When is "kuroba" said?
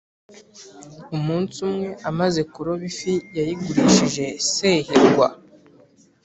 2.51-2.83